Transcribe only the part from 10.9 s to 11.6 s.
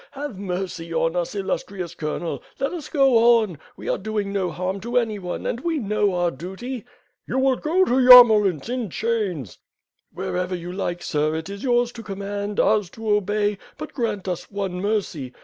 sir! It